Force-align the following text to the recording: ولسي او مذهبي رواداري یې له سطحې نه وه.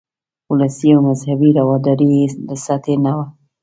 ولسي 0.51 0.89
او 0.95 0.99
مذهبي 1.09 1.49
رواداري 1.59 2.07
یې 2.17 2.25
له 2.47 2.55
سطحې 2.65 2.95
نه 3.05 3.11
وه. 3.17 3.25